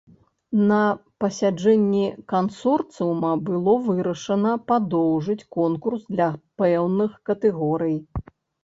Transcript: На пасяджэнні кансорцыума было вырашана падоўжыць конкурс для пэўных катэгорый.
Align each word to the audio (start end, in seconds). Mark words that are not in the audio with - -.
На 0.69 0.77
пасяджэнні 1.23 2.05
кансорцыума 2.33 3.31
было 3.51 3.77
вырашана 3.91 4.57
падоўжыць 4.73 5.41
конкурс 5.61 6.01
для 6.15 6.27
пэўных 6.65 7.11
катэгорый. 7.31 7.97